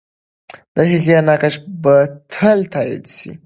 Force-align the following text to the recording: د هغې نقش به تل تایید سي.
د 0.75 0.77
هغې 0.91 1.17
نقش 1.29 1.53
به 1.81 1.95
تل 2.33 2.59
تایید 2.73 3.05
سي. 3.17 3.31